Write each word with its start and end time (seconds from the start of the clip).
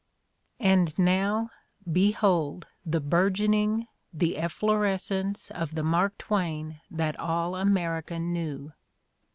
AND 0.59 0.97
now, 0.97 1.51
behold 1.91 2.65
the 2.83 2.99
burgeoning, 2.99 3.85
the 4.11 4.35
efflorescence 4.35 5.51
of 5.51 5.75
the 5.75 5.83
Mark 5.83 6.17
Twain 6.17 6.81
that 6.89 7.19
all 7.19 7.55
America 7.55 8.17
knew 8.17 8.73